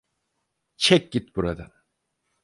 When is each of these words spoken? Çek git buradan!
Çek 0.77 1.11
git 1.11 1.35
buradan! 1.35 1.71